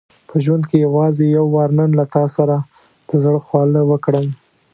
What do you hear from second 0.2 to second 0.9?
په ژوند کې